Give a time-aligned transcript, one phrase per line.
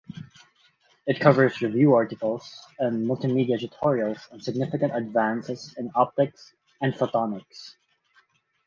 [1.05, 7.75] It covers review articles and multimedia tutorials on significant advances in optics and photonics.